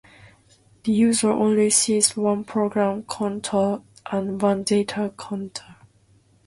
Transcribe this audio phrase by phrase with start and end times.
[0.83, 5.75] The user only sees one program counter and one data counter.